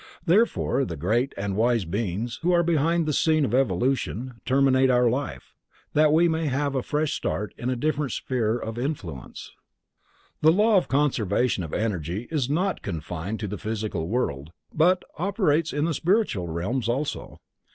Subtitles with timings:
[0.25, 5.07] Therefore the Great and Wise Beings, Who are behind the scene of evolution, terminate our
[5.07, 5.53] life,
[5.93, 9.51] that we may have a fresh start in a different sphere of influence.
[10.41, 15.71] The law of conservation of energy is not confined to the Physical World, but operates
[15.71, 17.37] in the spiritual realms also.